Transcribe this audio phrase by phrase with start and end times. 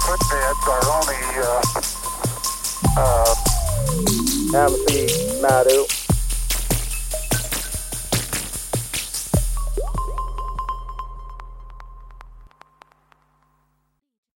[0.00, 1.60] Footbeds are only uh,
[2.96, 3.34] uh,
[4.54, 5.04] Amity
[5.42, 5.86] Madu.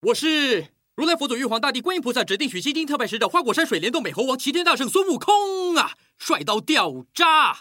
[0.03, 7.61] 我是如来佛祖、玉皇大帝、观音菩萨指定取西经特派使者花果山水帘洞美猴王齐天大圣孙悟空啊，帅到掉渣！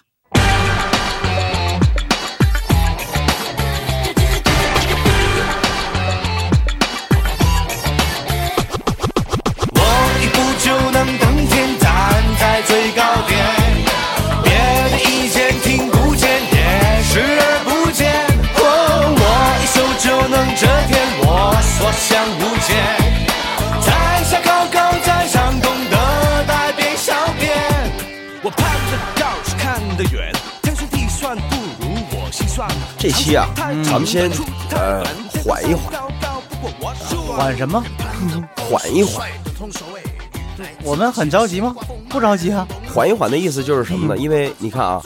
[33.02, 34.30] 这期啊，咱们先
[34.70, 35.04] 呃
[35.44, 35.99] 缓一缓，
[37.35, 37.84] 缓什么？
[38.55, 39.27] 缓一缓。
[40.84, 41.76] 我们很着急吗？
[42.08, 42.68] 不着急啊。
[42.88, 44.21] 缓一缓的意思就是什么呢？
[44.21, 45.02] 因为你看啊，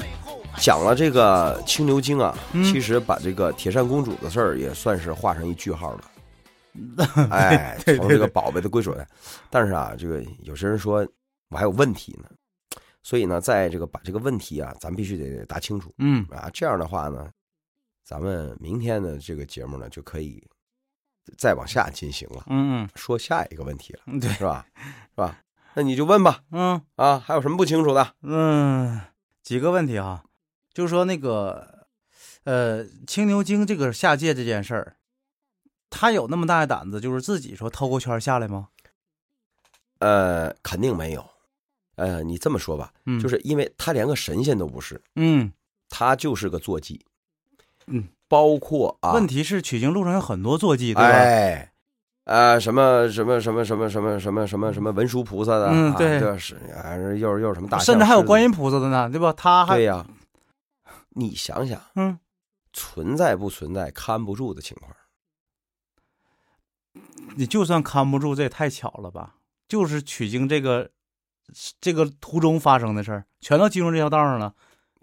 [0.57, 6.01] 讲了这个青牛精啊，其实把这个铁扇公主的事儿也算是画上一句号了。
[7.31, 9.07] 哎，从这个宝贝的归属来，
[9.49, 11.07] 但是啊，这个有些人说
[11.49, 12.27] 我还有问题呢，
[13.03, 16.49] 所以呢，在这个把这个问题啊，咱必须得答清楚嗯，啊。
[16.53, 17.29] 这样的话呢，
[18.05, 20.41] 咱们明天的这个节目呢，就可以
[21.39, 24.63] 再往下进行了，嗯说下一个问题了，嗯，对，是吧？
[24.75, 25.41] 是吧？
[25.73, 28.13] 那你就问吧，嗯啊，还有什么不清楚的？
[28.21, 29.01] 嗯，
[29.41, 30.23] 几个问题啊，
[30.71, 31.87] 就是说那个，
[32.43, 34.97] 呃，青牛精这个下界这件事儿，
[35.89, 38.69] 他有那么大的胆子，就是自己说透过圈下来吗？
[39.97, 41.27] 呃，肯定没有。
[41.95, 45.51] 呃，你这么说吧，嗯，就是因为他连个神仙都不是，嗯
[45.89, 47.03] 他就是个坐骑。
[47.87, 51.03] 嗯，包括啊，问题是取经路上有很多坐骑，对吧？
[51.03, 51.71] 哎，
[52.25, 59.33] 啊，什么什么什么什么什么什么什么什么文殊菩萨的，啊嗯对这是啊，又是又是什么大象，甚至还有观音，音菩萨的呢，对吧？
[59.33, 60.05] 他还对呀。
[61.17, 62.19] 你想想，嗯，
[62.73, 64.91] 存在不存在看不住的情况？
[67.37, 69.35] 你就算看不住，这也太巧了吧？
[69.67, 70.89] 就是取经这个
[71.79, 74.53] 这个途中发生的事儿，全都进入这条道上了。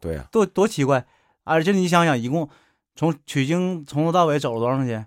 [0.00, 1.06] 对呀，多多奇怪！
[1.44, 2.48] 而且你想想，一共
[2.94, 5.06] 从取经从头到尾走了多长时间？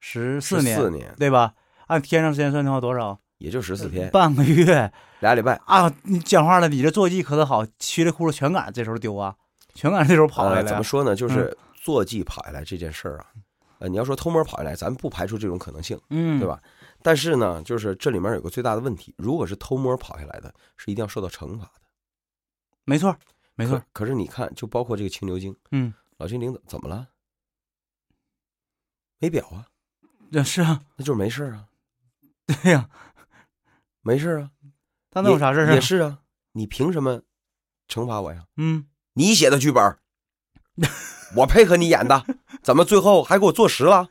[0.00, 1.54] 十四年，四年，对吧？
[1.86, 3.18] 按天上时间算的话，多少？
[3.38, 5.54] 也就十四天，半个月俩礼拜。
[5.64, 5.92] 啊！
[6.02, 9.34] 你讲话了，你这坐骑可得好，稀里糊涂全赶这时候丢啊，
[9.74, 10.62] 全赶这时候跑下来。
[10.62, 11.14] 怎么说呢？
[11.14, 13.26] 嗯就是坐骑跑下来这件事儿啊，
[13.78, 16.46] 呃，你要说偷摸跑下来，咱不排除这种可能性，嗯，对？
[16.48, 16.60] 吧？
[17.00, 21.72] 但是呢，就是这里面有个最大的问题，如果是偷摸跑下来的，是一定要受到惩罚的。
[22.84, 23.16] 没错，
[23.54, 23.84] 没错可。
[23.92, 27.08] 可是你看，就包括这个青牛精，嗯，老精灵怎怎么了？
[29.18, 29.66] 没表啊，
[30.30, 31.66] 这是啊，那就是没事啊，
[32.46, 32.88] 对呀、
[34.02, 34.50] 没事啊。
[35.10, 35.74] 他能有啥事儿啊？
[35.74, 36.18] 也是啊，
[36.52, 37.22] 你凭什么
[37.88, 38.44] 惩罚我呀？
[38.56, 39.98] 嗯，你写的剧本，
[41.36, 42.24] 我配合你演的，
[42.62, 44.08] 怎么最后还给我坐实了？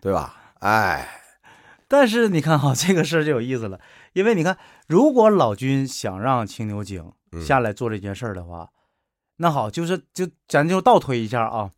[0.00, 0.54] 对吧？
[0.60, 1.22] 哎，
[1.88, 3.80] 但是你看哈，这个事儿就有意思了，
[4.12, 8.70] 因为你看，如果老君想让青牛精嗯下来做这件事儿的话，
[9.36, 11.70] 那好，就是就咱就倒推一下啊，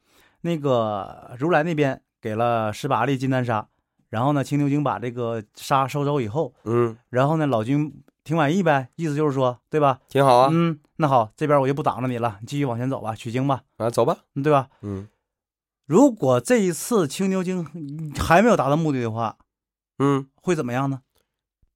[0.43, 3.69] 那个如来那边给了十八粒金丹砂，
[4.09, 10.01] 然后呢，青牛精把这个砂收走以后，嗯，然后呢，老君挺满意呗，意思就是说，对吧？
[10.09, 14.69] 挺好啊，嗯，那好，这边我就不挡着你了，你继续往前走吧，取经吧，啊，走吧，嗯对吧？
[14.83, 15.09] 嗯
[15.87, 17.65] 如果这一次青牛精
[18.19, 19.39] 还没有达到目的的话，
[19.99, 21.01] 嗯，会怎么样呢？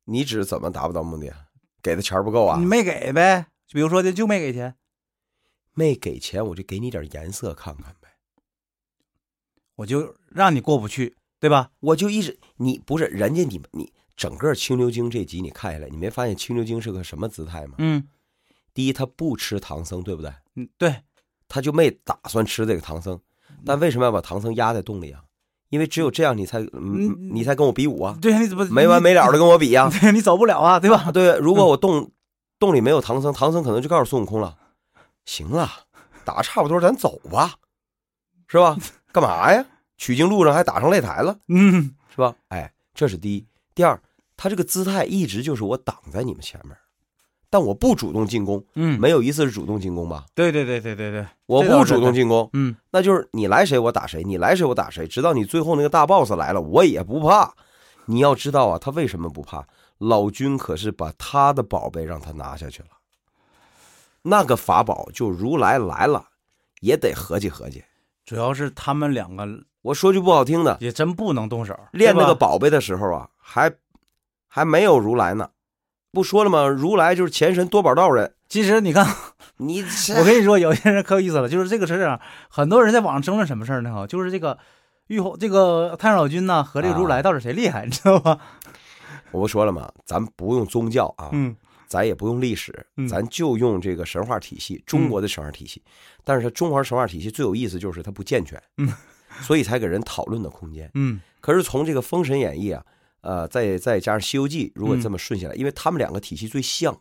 [0.04, 1.36] 你指怎么达不到目的啊？
[1.82, 2.66] 给的钱不够啊你？
[2.66, 4.74] 没给呗，比如说的就没给钱，
[5.74, 8.08] 没给钱，我就给你点颜色看看呗。
[9.76, 11.70] 我就让你过不去，对吧？
[11.80, 17.74] 我就一直你不是人家你你整个青牛精这集你看下来，你没发现青牛精是个什么姿态吗？
[17.78, 18.04] 嗯
[18.74, 20.32] 第一，他不吃唐僧，对不对？
[20.56, 21.02] 嗯，对，
[21.48, 23.20] 他就没打算吃这个唐僧，
[23.66, 25.22] 但为什么要把唐僧压在洞里啊？
[25.68, 26.60] 因为只有这样，你才
[27.32, 31.04] 你才跟我比武啊，对，你怎么没完没了的跟我比 呀、对你走不了啊，对吧？
[31.06, 31.12] 啊！
[31.12, 32.10] 对，如果我洞
[32.58, 34.56] 洞里没有唐僧，唐僧可能就告诉孙悟空了，
[35.24, 35.68] 行了，
[36.24, 37.54] 打差不多，咱走吧，
[38.48, 38.76] 是吧？
[39.12, 39.64] 干嘛呀？
[39.96, 42.34] 取经路上还打上擂台了，嗯，是吧？
[42.48, 43.46] 哎，这是第一。
[43.74, 44.00] 第二，
[44.36, 46.76] 他这个姿态一直就是我挡在你们前面，
[47.48, 50.26] 但我不主动进攻，嗯，没有一次是主动进攻吧？
[50.34, 57.54] 对对对对对对，我不主动进攻，嗯那就是你来谁我打谁，你来谁我打谁，直到你最后那个大 boss 来了，我也不怕。
[58.06, 59.64] 你要知道啊，他为什么不怕？
[59.98, 62.88] 老君可是把他的宝贝让他拿下去了，
[64.22, 66.24] 那个法宝就如来来了，
[66.80, 67.84] 也得合计合计。
[68.24, 69.46] 主要是他们两个
[69.82, 73.72] 我说句不好听的，也真不能动手，练那个宝贝的时候啊，还
[74.46, 75.50] 还没有如来呢。
[76.12, 76.66] 不说了吗？
[76.66, 78.34] 如来就是前身多宝道人。
[78.48, 79.06] 其实你看，
[79.56, 79.82] 你
[80.16, 82.20] 我跟你说，有些人可有意思了，就是这个是这样，
[82.50, 83.92] 很多人在网上争论什么事儿呢？
[83.94, 84.58] 哈，就是这个
[85.06, 88.38] 玉皇这个太上老君呐和这个如来啊到底谁厉害，你知道吗？
[89.30, 89.90] 我不说了吗？
[90.04, 91.56] 咱不用宗教啊，嗯
[91.92, 95.82] 咱也不用历史，嗯咱就用这个神话体系，中国的神话体系。
[96.24, 98.90] 但是它中华神话体系最有意思就是它不健全，嗯，
[99.42, 100.90] 所以才给人讨论的空间。
[100.94, 102.86] 嗯可是从这个《封神演义》啊，
[103.20, 106.98] 呃，再再加上《西游记》，如果嗯这么顺下来，因为他们两个体系最像，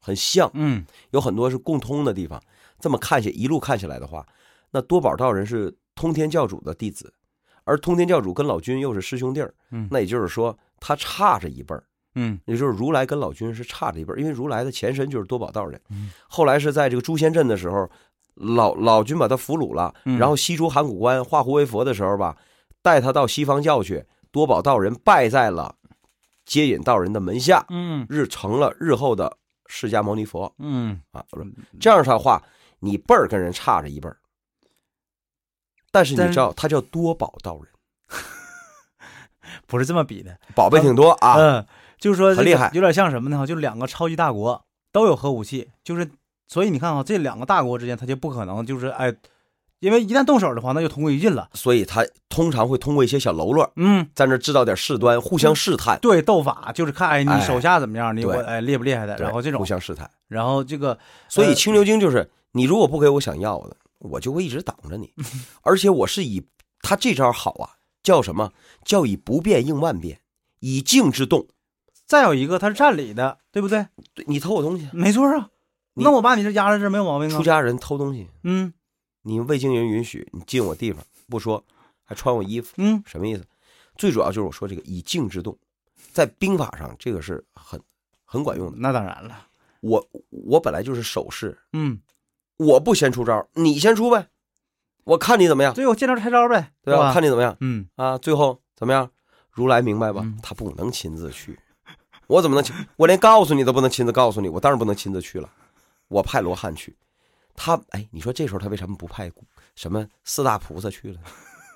[0.00, 2.42] 很像，嗯有很多是共通的地方。
[2.80, 4.26] 这么看下一路看下来的话，
[4.72, 7.14] 那多宝道人是通天教主的弟子，
[7.62, 11.84] 而通天教主跟老君又是师兄弟儿，嗯那也就是说他差着一辈儿。
[12.14, 12.38] 嗯。
[12.46, 16.10] 也就是如来跟老君是差着一辈儿，因为如来的前身就是多宝道人，嗯。
[16.28, 17.90] 后来是在这个诛仙阵的时候，
[18.34, 20.18] 老老君把他俘虏了，嗯。
[20.18, 22.36] 然后西出函谷关化胡为佛的时候吧，
[22.82, 25.76] 带他到西方教去，多宝道人拜在了
[26.44, 28.06] 接引道人的门下，嗯。
[28.08, 30.52] 日成了日后的释迦牟尼佛。
[30.58, 31.50] 嗯，啊，不是
[31.80, 32.42] 这样的话，
[32.80, 34.16] 你辈儿跟人差着一辈儿，
[35.90, 37.68] 但是你知道他叫多宝道人，
[39.66, 40.38] 不是这么比的。
[40.54, 41.66] 宝贝挺多啊，嗯，
[42.04, 43.46] 就是说很厉害有点像什么呢？
[43.46, 44.62] 就是两个超级大国
[44.92, 46.06] 都有核武器，就是
[46.46, 49.10] 所以你看啊，这两个大国之间，他就不可能就是哎，
[49.80, 51.48] 因为一旦动手的话，那就同归于尽了。
[51.54, 55.98] 所以他通常会通过一些小喽啰嗯，在那制造点事端，互相试探。
[56.00, 60.98] 对，斗法就是看哎你哎手下怎么样，你我哎厉不厉害的，然后这种互，相试探，然后这个
[61.30, 65.10] 所以呃青牛精就是你如果不给我想要的，我就会一直挡着你，
[65.64, 66.46] 而且我是以
[66.82, 67.70] 他这招好啊，
[68.02, 68.52] 叫什么？
[68.84, 70.20] 叫以不变应万变，
[70.60, 71.46] 以静制动。
[72.06, 73.86] 再有一个他是占理的，对不对？
[74.14, 75.48] 对你偷我东西，没错啊，
[75.94, 77.36] 那我把你这压在这儿没有毛病啊。
[77.36, 78.72] 出家人偷东西，嗯
[79.22, 81.64] 你未经人允许，你进我地方不说，
[82.04, 83.44] 还穿我衣服，嗯什么意思？
[83.96, 85.56] 最主要就是我说这个以静制动，
[86.12, 87.80] 在兵法上这个是很
[88.24, 88.76] 很管用的。
[88.78, 89.46] 那当然了，
[89.80, 92.00] 我我本来就是守势，嗯，
[92.58, 94.28] 我不先出招，你先出呗，
[95.04, 97.00] 我看你怎么样，对，我见招拆招呗，对吧？
[97.00, 97.08] 吧？
[97.08, 97.56] 我看你怎么样。
[97.60, 99.10] 嗯啊，最后怎么样？
[99.50, 100.20] 如来明白吧？
[100.24, 101.58] 嗯他不能亲自去，
[102.34, 102.74] 我怎么能亲？
[102.96, 105.48] 我连告诉你都不能亲自告诉你，我当然不能亲自去了。
[106.08, 106.96] 我派罗汉去，
[107.54, 109.30] 他哎，你说这时候他为什么不派
[109.76, 111.20] 什么四大菩萨去了？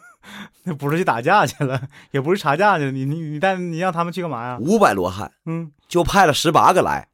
[0.65, 4.59] 那不是去打架去了，也不是查价去了，你你你带你让他们去干嘛呀？
[4.61, 7.09] 五百罗汉嗯，就派了十八个来，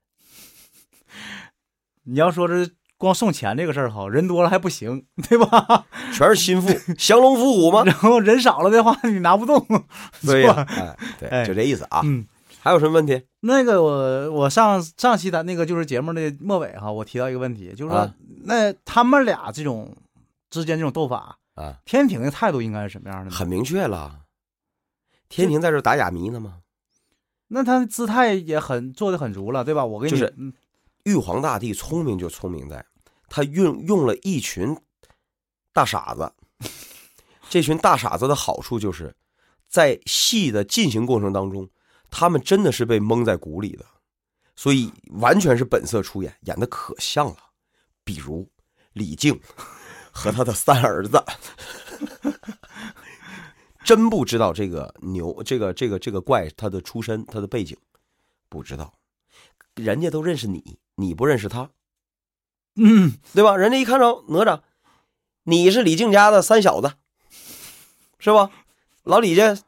[2.05, 5.85] 你要说这光送钱这个事儿哈，人多了还不行，对吧？
[6.15, 7.85] 全是心腹，降龙伏虎吗？
[7.87, 9.65] 然后人少了的话，你拿不动。
[10.25, 12.01] 对呀、哎，对，哎就这意思啊。
[12.05, 12.27] 嗯，
[12.65, 13.27] 还有什么问题？
[13.41, 18.15] 那个我我上上期的那个就是节目的末尾哈，我提到一个问题，就是说、啊
[18.47, 19.95] 那他们俩这种
[20.49, 23.31] 之间这种斗法，啊，天庭的态度应该是什么样的呢？
[23.31, 24.21] 很明确了。
[25.29, 26.61] 天庭在这打哑谜呢吗？
[27.49, 29.85] 那他姿态也很做的很足了，对吧？
[29.85, 30.51] 我跟你就是嗯
[31.03, 32.87] 玉皇大帝聪明就聪明在，
[33.29, 34.75] 他用用了一群
[35.75, 36.33] 大傻子。
[37.51, 39.15] 这群大傻子的好处就是，
[39.69, 41.69] 在戏的进行过程当中，
[42.17, 43.85] 他们真的是被蒙在鼓里的，
[44.55, 47.37] 所以完全是本色出演，演的可像了。
[48.05, 48.49] 比如
[48.93, 49.41] 李靖
[50.13, 51.21] 和他的三儿子，
[53.83, 57.77] 真不知道这个牛，这个这个这个怪他的出身，他的背景，
[58.49, 58.95] 不知道。
[59.75, 61.69] 人家都认识你，你不认识他，
[62.77, 63.57] 嗯，对吧？
[63.57, 64.61] 人家一看着哪吒，
[65.43, 66.93] 你是李靖家的三小子，
[68.21, 68.53] 是吧？
[69.03, 69.59] 老李家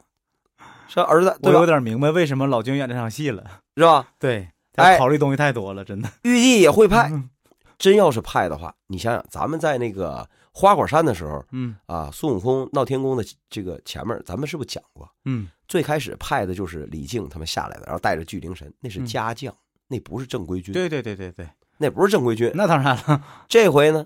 [0.87, 1.65] 是儿子，我有？
[1.65, 3.43] 点明白为什么老君演这场戏了。
[3.75, 4.07] 是吧？
[4.19, 6.09] 对，哎他考虑东西太多了，真的。
[6.23, 7.29] 玉帝也会派，嗯
[7.77, 15.07] 真要是派的话，你想想，咱们在那个花果山的时候嗯啊，孙悟空闹天宫的这个前面，咱们是不是讲过？
[15.25, 19.53] 嗯最开始派的就是李靖他们下来的，然后带着巨灵神，那是嗯家将，
[19.87, 22.51] 那不是正规军，对对对对对，那不是正规军。
[22.55, 23.23] 那当然了。
[23.47, 24.05] 这回呢，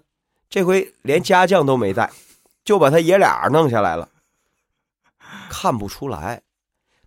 [0.49, 2.11] 这回连家将都没带，
[2.65, 4.09] 就把他爷俩弄下来了，
[5.49, 6.41] 看不出来，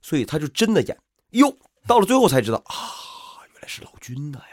[0.05, 0.95] 所以他就真的演。
[1.31, 1.57] 哟，
[1.87, 4.47] 到了最后才知道啊，原来是老君的呀。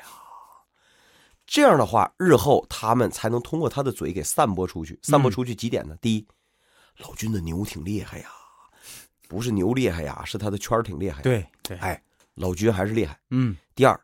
[1.46, 4.98] 这样的话，日后他们才能通过他的嘴给散播出去。
[5.04, 5.94] 散播出去几点呢？
[6.00, 6.26] 第一，
[7.00, 8.30] 老君的牛挺厉害呀，
[9.28, 12.02] 不是牛厉害呀，是他的圈儿挺厉害。，对对，哎，
[12.36, 13.20] 老君还是厉害。
[13.32, 14.00] 嗯第二，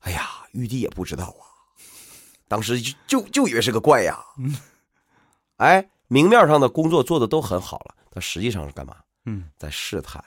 [0.00, 1.46] 哎呀，玉帝也不知道啊，
[2.48, 4.18] 当时就就就以为是个怪呀。
[4.38, 4.56] 嗯
[5.58, 8.96] 哎，明面上的工作做的都很好了，他实际上是干嘛？
[9.26, 10.24] 嗯，在试探，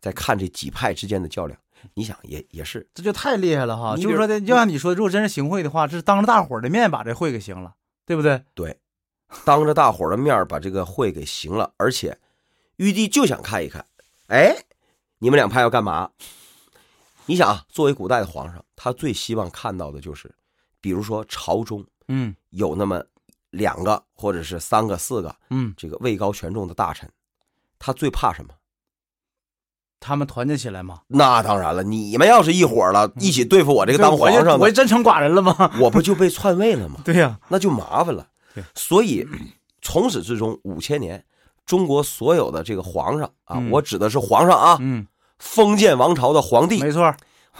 [0.00, 1.58] 在看这几派之间的较量。
[1.94, 3.96] 你想，也也是这就太厉害了哈！
[3.96, 7.74] 就是说的，就像你说，如果真是行贿的话，这是当着大伙儿的面把这贿给行了，
[8.04, 8.42] 对不对？
[8.52, 8.80] 对，
[9.44, 12.18] 当着大伙儿的面把这个会给行了，而且
[12.78, 13.86] 玉帝就想看一看，
[14.26, 14.56] 哎，
[15.20, 16.10] 你们两派要干嘛？
[17.26, 20.34] 你想啊，作为古代的皇上，他最希望看到的就是，
[20.80, 23.04] 比如说朝中嗯有那么
[23.50, 27.08] 两个或者是三个、四个嗯，这个位高权重的大臣，
[27.78, 28.52] 他最怕什么？
[30.00, 35.70] 他们团结起来吗，那当然了，你们要是一伙儿了，一起对付我这个当皇上的我真成寡人了吗？
[35.80, 37.00] 我不就被篡位了吗？
[37.04, 38.62] 对呀、那就麻烦了对。
[38.74, 39.26] 所以
[39.82, 41.24] 从始至终五千年，
[41.66, 45.06] 中国所有的这个皇上啊，嗯我指的是皇上啊，嗯，
[45.38, 47.14] 封建王朝的皇帝没错，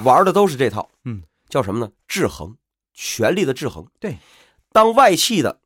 [0.04, 1.90] 玩的都是这套，嗯，叫什么呢？
[2.06, 2.56] 制衡，
[2.94, 3.86] 权力的制衡。
[3.98, 4.18] 对，
[4.72, 5.58] 当外戚的，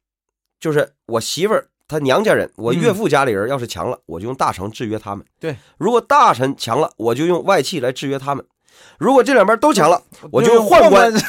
[0.58, 5.22] 就是我媳妇儿她娘家人，我嗯岳父家里人要是强了，我就用大臣制约他们。
[5.38, 8.42] 对，如果大臣强了，我就用外戚来制约他们。
[8.98, 11.12] 如果这两边都强了，我就宦官，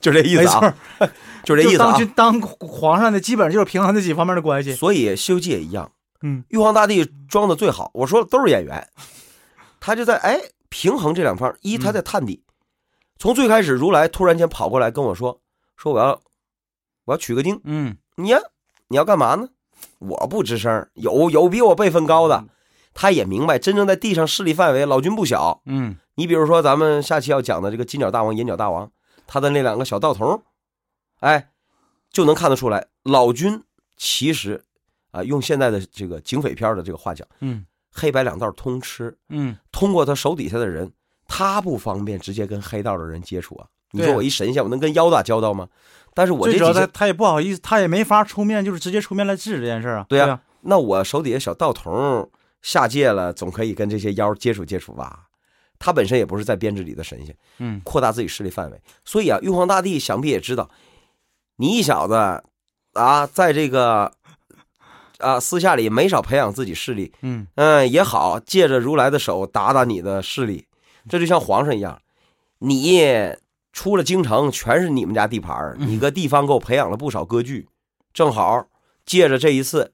[0.00, 0.74] 就这意思啊，，
[1.44, 2.32] 就这意思啊就当。
[2.32, 4.72] 君当皇上的基本上就是平衡这几方面的关系。
[4.72, 5.92] 所以《西游记》也一样，
[6.22, 7.90] 嗯，玉皇大帝装的最好。
[7.92, 8.88] 我说了都是演员，
[9.78, 10.40] 他就在哎
[10.70, 11.54] 平衡这两方。
[11.60, 12.42] 一，他在探底。
[13.18, 15.40] 从最开始，如来突然间跑过来跟我说
[15.76, 16.20] ：“说我要
[17.06, 17.96] 我要取个经，嗯。
[18.16, 18.38] 你呀，
[18.88, 19.48] 你要干嘛呢？”
[19.98, 22.44] 我不吱声，有有比我辈分高的，
[22.94, 25.62] 他也明白真正在地上势力范围，老君不小。
[25.64, 25.96] 嗯。
[26.16, 28.90] 你比如说，咱们下期要讲的这个金角大王、银角大王，
[29.26, 30.42] 他的那两个小道童，
[31.20, 31.50] 哎，
[32.10, 33.62] 就能看得出来，老君
[33.96, 34.64] 其实
[35.10, 37.66] 啊，用现在的这个警匪片的这个话讲，嗯。
[37.98, 40.92] 黑白两道通吃，嗯，通过他手底下的人，
[41.26, 43.66] 他不方便直接跟黑道的人接触啊。
[43.96, 45.68] 你说我一神仙，我能跟妖打交道吗？
[46.14, 50.06] 但是我这最主要，他他也不好意思，他也没法出面，就是直接出面来制止这件事儿啊。
[50.08, 52.30] 对啊呀，那我手底下小道童
[52.62, 55.24] 下界了，总可以跟这些妖接触接触吧？
[55.78, 57.36] 他本身也不是在编制里的神仙。
[57.58, 58.80] 嗯扩大自己势力范围。
[59.04, 60.70] 所以啊，玉皇大帝想必也知道，
[61.56, 62.42] 你一小子
[62.94, 64.10] 啊，在这个
[65.18, 70.64] 啊私下里没少培养自己势力，嗯嗯，也好，借着如来的手打打你的势力。
[71.10, 72.00] 这就像皇上一样，
[72.60, 73.36] 你
[73.76, 77.68] 出了京城，全是你们家地盘儿你搁地方给我培养了不少歌剧，
[78.14, 78.66] 正好
[79.04, 79.92] 借着这一次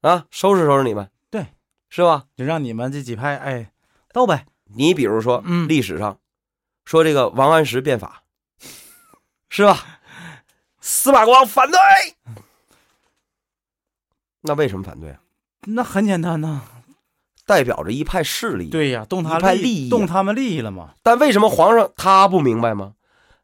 [0.00, 1.48] 啊，收拾收拾你们，对，
[1.90, 2.24] 是吧？
[2.34, 3.70] 就让你们这几派哎
[4.14, 4.46] 斗呗。
[4.74, 6.18] 你比如说，嗯历史上
[6.86, 8.22] 说这个王安石变法，
[9.50, 10.00] 是吧？
[10.80, 11.78] 司马光反对，
[14.40, 15.20] 那为什么反对啊？
[15.66, 16.62] 那很简单呐，
[17.46, 20.90] 代表着一派势力。，对呀，动他利益啊动他们利益了嘛。
[21.02, 22.92] 但为什么皇上他不明白吗？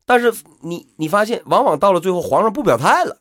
[0.04, 3.18] 但是你你发现，往往到了最后，皇上不表态了，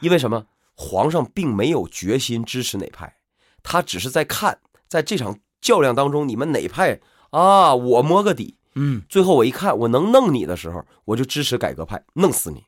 [0.00, 0.46] 因为什么？
[0.74, 3.14] 皇上并没有决心支持哪派，
[3.62, 7.00] 他只是在看，在这场较量当中，你们哪派
[7.30, 7.74] 啊？
[7.74, 12.58] 我摸个底，嗯，最后我一看，我能弄你的时候，我就支持改革派，弄死你；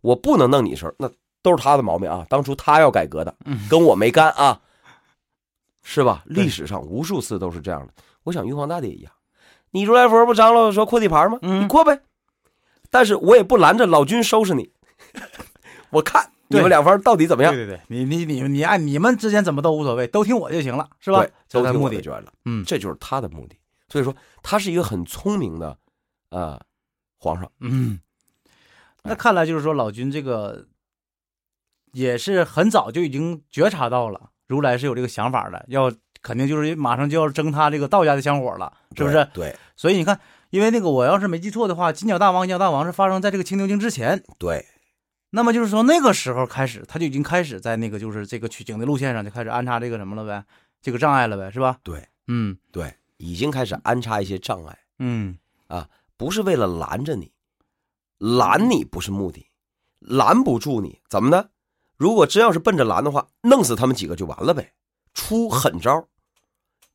[0.00, 1.08] 我不能弄你的时候，那
[1.40, 2.26] 都是他的毛病啊。
[2.28, 3.32] 当初他要改革的，
[3.70, 4.60] 跟我没干啊，
[5.82, 6.22] 是吧？
[6.26, 7.92] 历史上无数次都是这样的。
[8.24, 9.12] 我想玉皇大帝也一样，
[9.70, 11.38] 你如来佛不张罗说扩地盘吗？
[11.42, 12.00] 嗯你扩呗，
[12.90, 14.70] 但是我也不拦着老君收拾你，
[15.90, 21.26] 我看你们两方到底怎么样对，对对，你你你你按你们之间怎么都无所谓，都听我就行了，是吧？
[21.50, 21.80] 都听。
[21.80, 22.32] 我的就完了。
[22.44, 23.56] 嗯这就是他的目的。
[23.88, 25.76] 所以说，他是一个很聪明的，
[26.30, 26.58] 呃，
[27.18, 27.50] 皇上。
[27.60, 28.00] 嗯，
[29.02, 30.66] 那看来就是说老君这个
[31.92, 35.92] 也是很早就已经觉察到了如来是有这个想法的，要
[36.22, 39.26] 肯定就是马上就要争他这个道家的香火了，是不是？
[39.34, 44.64] 对所以你看，因为那个我要是没记错的话，金角大王、银角大王是发生在这个青牛精之前，对
[45.30, 50.44] 那么就是说那个时候开始，他就已经开始在那个就是这个取经的路线上就开始安插这个什么了呗，
[50.80, 51.78] 这个障碍了呗，是吧？
[51.82, 55.36] 对嗯对，已经开始安插一些障碍，嗯
[55.68, 57.32] 啊不是为了拦着你，
[58.18, 59.50] 拦你不是目的，
[59.98, 61.48] 拦不住你，怎么的？
[62.02, 64.72] 如果真要是奔着拦的话，弄死他们几个就完了呗，
[65.14, 66.08] 出狠招，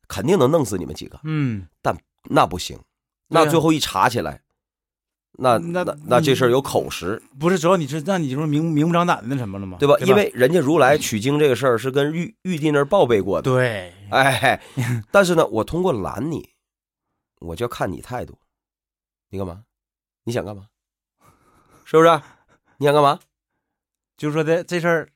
[0.06, 1.18] 肯定能弄死你们几个。
[1.24, 2.78] 嗯，但那不行，
[3.28, 4.42] 那最后一查起来，
[5.32, 9.78] 那那那那这事儿有口实，不是，主要你是那你就是明明目张胆的那什么了吗？
[9.80, 9.96] 对吧？
[9.96, 14.60] 对因为人家如来取经这个事儿是跟玉玉帝那儿报备过的，对，哎，
[15.10, 16.50] 但是呢，我通过拦你，
[17.40, 18.38] 我就要看你态度，
[19.30, 19.62] 你干嘛？
[20.24, 20.66] 你想干嘛？
[21.86, 22.20] 是不是？
[22.76, 23.18] 你想干嘛？
[24.18, 25.08] 就是说的这事儿，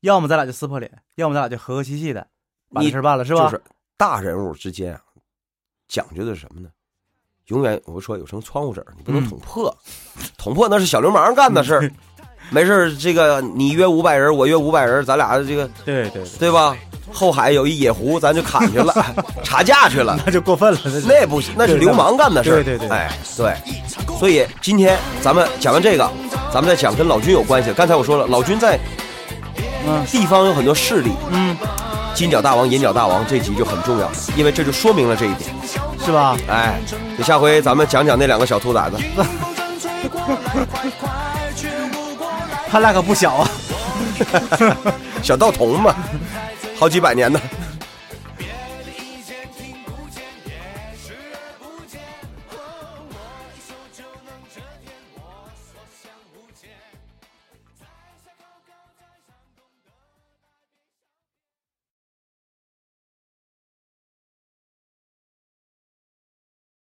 [0.00, 2.26] 要么咱俩就撕破脸，要么咱俩就和和气气的
[2.70, 3.44] 把这你事儿办了，是吧？
[3.44, 3.62] 就是
[3.96, 5.00] 大人物之间啊，
[5.88, 6.68] 讲究的是什么呢？
[7.46, 9.74] 永远我说有层窗户纸，你不能嗯捅破，
[10.36, 11.90] 捅破那是小流氓干的事儿。
[12.50, 16.74] 没事儿这个你约五百人，我约五百人，咱俩这个对对对，对吧？
[17.12, 18.94] 后海有一野狐，咱就砍去了，
[19.44, 20.18] 查价去了。
[20.24, 22.54] 那就过分了，那是那不行，那是流氓干的事儿。
[22.62, 23.54] 对对对哎，对。
[24.18, 26.10] 所以今天咱们讲完这个，
[26.52, 27.72] 咱们在讲跟老君有关系。
[27.72, 28.78] 刚才我说了，老君在
[29.86, 31.56] 嗯地方有很多势力，嗯，
[32.14, 35.50] 金角大王、银角大王这集就很重要，因为这就说明了这一点。
[36.04, 36.36] 是吧？
[36.48, 36.80] 哎，
[37.16, 38.96] 你下回咱们讲讲那两个小兔崽子。
[42.70, 43.50] 他那可不小啊。
[45.22, 45.94] 小道童嘛，
[46.78, 47.40] 好几百年的。